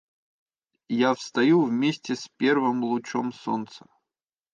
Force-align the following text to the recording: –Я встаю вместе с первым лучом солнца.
–Я 0.89 1.13
встаю 1.13 1.61
вместе 1.63 2.15
с 2.15 2.27
первым 2.35 2.83
лучом 2.83 3.31
солнца. 3.31 3.85